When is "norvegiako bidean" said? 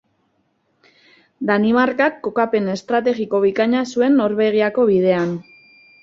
4.21-5.35